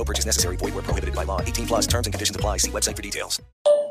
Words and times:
No 0.00 0.04
purchase 0.06 0.24
necessary. 0.24 0.56
Void 0.56 0.72
where 0.72 0.82
prohibited 0.82 1.14
by 1.14 1.24
law. 1.24 1.40
18 1.42 1.66
plus 1.66 1.86
terms 1.86 2.06
and 2.06 2.14
conditions 2.14 2.34
apply. 2.34 2.56
See 2.58 2.70
website 2.70 2.96
for 2.96 3.02
details. 3.02 3.38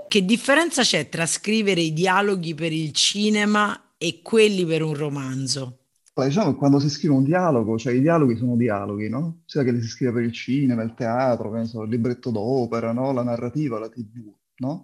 Che 0.07 0.25
differenza 0.25 0.81
c'è 0.81 1.07
tra 1.07 1.27
scrivere 1.27 1.81
i 1.81 1.93
dialoghi 1.93 2.55
per 2.55 2.71
il 2.71 2.93
cinema 2.93 3.93
e 3.95 4.21
quelli 4.23 4.65
per 4.65 4.81
un 4.81 4.95
romanzo? 4.95 5.77
Poi, 6.11 6.29
diciamo 6.29 6.53
che 6.53 6.57
quando 6.57 6.79
si 6.79 6.89
scrive 6.89 7.13
un 7.13 7.23
dialogo, 7.23 7.77
cioè 7.77 7.93
i 7.93 8.01
dialoghi 8.01 8.35
sono 8.35 8.55
dialoghi, 8.55 9.07
no? 9.07 9.43
Sia 9.45 9.63
che 9.63 9.71
li 9.71 9.79
si 9.81 9.87
scrive 9.87 10.13
per 10.13 10.23
il 10.23 10.31
cinema, 10.33 10.81
il 10.81 10.95
teatro, 10.95 11.51
che 11.51 11.59
ne 11.59 11.65
so, 11.65 11.83
il 11.83 11.91
libretto 11.91 12.31
d'opera, 12.31 12.91
no? 12.91 13.11
La 13.11 13.21
narrativa, 13.21 13.77
la 13.77 13.87
TV, 13.87 14.33
no? 14.57 14.83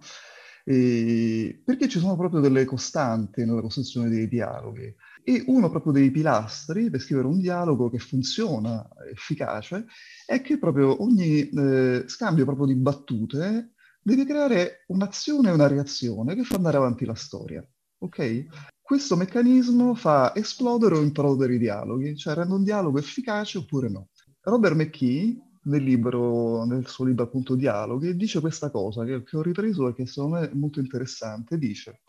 E 0.68 1.62
perché 1.64 1.88
ci 1.88 2.00
sono 2.00 2.16
proprio 2.16 2.40
delle 2.40 2.64
costanti 2.64 3.44
nella 3.44 3.60
costruzione 3.60 4.08
dei 4.08 4.26
dialoghi. 4.26 4.92
E 5.22 5.44
uno 5.46 5.70
proprio 5.70 5.92
dei 5.92 6.10
pilastri 6.10 6.90
per 6.90 7.00
scrivere 7.00 7.28
un 7.28 7.38
dialogo 7.38 7.88
che 7.88 7.98
funziona, 7.98 8.84
efficace, 9.12 9.86
è 10.26 10.42
che 10.42 10.58
proprio 10.58 11.02
ogni 11.02 11.48
eh, 11.48 12.04
scambio 12.06 12.44
proprio 12.44 12.66
di 12.66 12.74
battute 12.74 13.74
deve 14.02 14.24
creare 14.24 14.84
un'azione 14.88 15.50
e 15.50 15.52
una 15.52 15.68
reazione 15.68 16.34
che 16.34 16.42
fa 16.42 16.56
andare 16.56 16.78
avanti 16.78 17.04
la 17.04 17.14
storia. 17.14 17.64
Ok? 17.98 18.46
Questo 18.80 19.16
meccanismo 19.16 19.94
fa 19.94 20.34
esplodere 20.34 20.96
o 20.96 21.02
implodere 21.02 21.54
i 21.54 21.58
dialoghi, 21.58 22.16
cioè 22.16 22.34
rende 22.34 22.54
un 22.54 22.64
dialogo 22.64 22.98
efficace 22.98 23.58
oppure 23.58 23.88
no. 23.88 24.08
Robert 24.40 24.76
McKee, 24.76 25.36
nel, 25.66 25.82
libro, 25.82 26.64
nel 26.64 26.86
suo 26.86 27.04
libro 27.04 27.24
appunto 27.24 27.54
Dialoghi, 27.54 28.16
dice 28.16 28.40
questa 28.40 28.70
cosa 28.70 29.04
che, 29.04 29.22
che 29.22 29.36
ho 29.36 29.42
ripreso 29.42 29.88
e 29.88 29.94
che 29.94 30.06
secondo 30.06 30.38
me 30.38 30.50
è 30.50 30.54
molto 30.54 30.80
interessante. 30.80 31.58
Dice, 31.58 32.00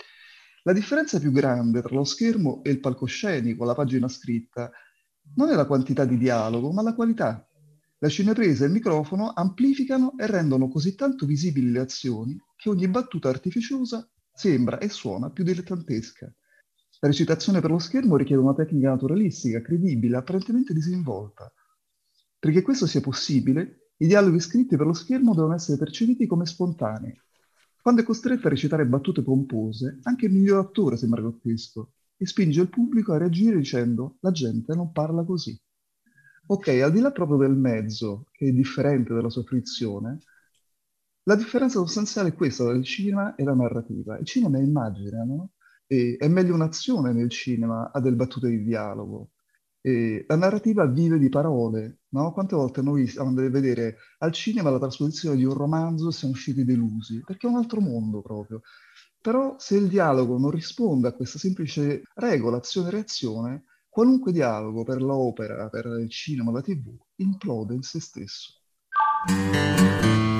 la 0.63 0.73
differenza 0.73 1.19
più 1.19 1.31
grande 1.31 1.81
tra 1.81 1.95
lo 1.95 2.03
schermo 2.03 2.61
e 2.63 2.71
il 2.71 2.79
palcoscenico, 2.79 3.65
la 3.65 3.75
pagina 3.75 4.07
scritta, 4.07 4.71
non 5.35 5.49
è 5.49 5.55
la 5.55 5.65
quantità 5.65 6.05
di 6.05 6.17
dialogo, 6.17 6.71
ma 6.71 6.81
la 6.81 6.93
qualità. 6.93 7.47
La 7.99 8.09
cinepresa 8.09 8.63
e 8.63 8.67
il 8.67 8.73
microfono 8.73 9.31
amplificano 9.33 10.13
e 10.17 10.27
rendono 10.27 10.67
così 10.67 10.93
tanto 10.93 11.25
visibili 11.25 11.71
le 11.71 11.79
azioni 11.79 12.39
che 12.55 12.69
ogni 12.69 12.87
battuta 12.87 13.29
artificiosa 13.29 14.07
sembra 14.31 14.77
e 14.77 14.87
suona 14.89 15.31
più 15.31 15.43
dilettantesca. 15.43 16.31
La 16.99 17.07
recitazione 17.07 17.59
per 17.59 17.71
lo 17.71 17.79
schermo 17.79 18.15
richiede 18.15 18.41
una 18.41 18.53
tecnica 18.53 18.89
naturalistica, 18.89 19.61
credibile, 19.61 20.17
apparentemente 20.17 20.73
disinvolta. 20.73 21.51
Perché 22.39 22.61
questo 22.61 22.85
sia 22.85 23.01
possibile, 23.01 23.91
i 23.97 24.07
dialoghi 24.07 24.39
scritti 24.39 24.75
per 24.77 24.85
lo 24.85 24.93
schermo 24.93 25.33
devono 25.33 25.55
essere 25.55 25.77
percepiti 25.77 26.27
come 26.27 26.45
spontanei. 26.45 27.19
Quando 27.81 28.01
è 28.01 28.05
costretto 28.05 28.47
a 28.47 28.49
recitare 28.49 28.85
battute 28.85 29.23
pompose, 29.23 29.99
anche 30.03 30.25
il 30.25 30.33
miglior 30.33 30.59
attore 30.59 30.97
sembra 30.97 31.21
grottesco 31.21 31.93
e 32.17 32.25
spinge 32.25 32.61
il 32.61 32.69
pubblico 32.69 33.13
a 33.13 33.17
reagire 33.17 33.57
dicendo 33.57 34.17
la 34.19 34.31
gente 34.31 34.75
non 34.75 34.91
parla 34.91 35.23
così. 35.23 35.59
Ok, 36.47 36.67
al 36.67 36.91
di 36.91 36.99
là 36.99 37.11
proprio 37.11 37.37
del 37.37 37.55
mezzo, 37.55 38.27
che 38.31 38.47
è 38.47 38.51
differente 38.51 39.13
dalla 39.13 39.29
sua 39.29 39.43
frizione, 39.43 40.19
la 41.23 41.35
differenza 41.35 41.79
sostanziale 41.79 42.29
è 42.29 42.33
questa 42.33 42.63
tra 42.63 42.73
il 42.73 42.85
cinema 42.85 43.35
e 43.35 43.43
la 43.43 43.53
narrativa. 43.53 44.17
Il 44.17 44.25
cinema 44.25 44.57
è 44.57 44.61
immagine, 44.61 45.25
no? 45.25 45.51
E 45.85 46.15
è 46.17 46.27
meglio 46.27 46.53
un'azione 46.53 47.11
nel 47.11 47.29
cinema 47.29 47.91
a 47.91 47.99
delle 47.99 48.15
battute 48.15 48.49
di 48.49 48.63
dialogo. 48.63 49.31
E 49.87 50.25
la 50.27 50.35
narrativa 50.35 50.85
vive 50.85 51.17
di 51.17 51.29
parole, 51.29 51.99
no? 52.09 52.33
Quante 52.33 52.57
volte 52.57 52.81
noi 52.81 53.09
andati 53.15 53.47
a 53.47 53.49
vedere 53.49 53.95
al 54.17 54.33
cinema 54.33 54.69
la 54.69 54.79
trasposizione 54.79 55.37
di 55.37 55.45
un 55.45 55.53
romanzo 55.53 56.09
e 56.09 56.11
siamo 56.11 56.33
usciti 56.33 56.65
delusi, 56.65 57.21
perché 57.25 57.47
è 57.47 57.49
un 57.49 57.55
altro 57.55 57.79
mondo 57.79 58.21
proprio. 58.21 58.63
Però 59.21 59.55
se 59.57 59.77
il 59.77 59.87
dialogo 59.87 60.37
non 60.37 60.49
risponde 60.49 61.07
a 61.07 61.13
questa 61.13 61.39
semplice 61.39 62.01
regola, 62.15 62.57
azione-reazione, 62.57 63.63
qualunque 63.87 64.33
dialogo 64.33 64.83
per 64.83 65.01
l'opera, 65.01 65.69
per 65.69 65.85
il 65.85 66.09
cinema, 66.09 66.51
la 66.51 66.61
tv, 66.61 66.93
implode 67.15 67.73
in 67.73 67.81
se 67.81 68.01
stesso. 68.01 68.63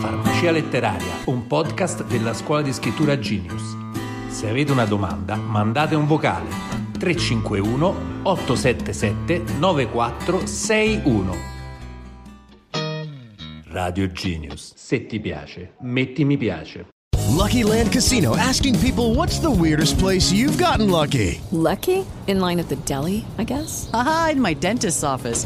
Farmacia 0.02 0.52
Letteraria, 0.52 1.24
un 1.28 1.48
podcast 1.48 2.06
della 2.06 2.34
scuola 2.34 2.64
di 2.64 2.74
scrittura 2.74 3.18
Genius. 3.18 3.78
Se 4.28 4.50
avete 4.50 4.74
una 4.74 4.86
domanda, 4.86 5.38
mandate 5.38 5.96
un 5.96 6.06
vocale 6.06 6.50
351 7.00 8.17
877 8.28 9.60
9461. 9.60 11.38
Radio 13.72 14.08
Genius. 14.08 14.74
Se 14.76 15.06
ti 15.06 15.20
piace, 15.20 15.76
metti 15.82 16.26
mi 16.26 16.36
piace. 16.38 16.88
Lucky 17.30 17.64
Land 17.64 17.92
Casino 17.92 18.36
asking 18.36 18.78
people 18.80 19.14
what's 19.14 19.40
the 19.40 19.50
weirdest 19.50 19.98
place 20.00 20.32
you've 20.32 20.58
gotten 20.58 20.90
lucky? 20.90 21.40
Lucky? 21.52 22.06
In 22.28 22.40
line 22.40 22.60
at 22.60 22.68
the 22.68 22.76
deli, 22.86 23.24
I 23.38 23.44
guess? 23.44 23.90
Aha, 23.94 24.30
in 24.34 24.42
my 24.42 24.54
dentist's 24.54 25.04
office. 25.04 25.46